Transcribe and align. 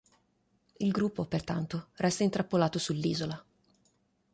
Il 0.77 0.89
gruppo, 0.89 1.27
pertanto, 1.27 1.89
resta 1.97 2.23
intrappolato 2.23 2.79
sull'isola. 2.79 3.45